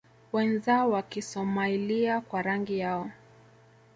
[0.33, 3.09] wenzao wa Kisomailia kwa rangi yao